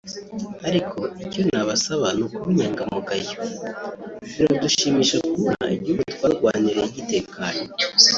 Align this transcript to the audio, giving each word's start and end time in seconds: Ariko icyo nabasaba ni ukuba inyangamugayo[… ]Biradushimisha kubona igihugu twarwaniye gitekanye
Ariko 0.67 0.99
icyo 1.23 1.41
nabasaba 1.51 2.07
ni 2.15 2.21
ukuba 2.25 2.47
inyangamugayo[… 2.53 3.35
]Biradushimisha 4.29 5.15
kubona 5.33 5.65
igihugu 5.75 6.03
twarwaniye 6.15 6.81
gitekanye 6.95 7.65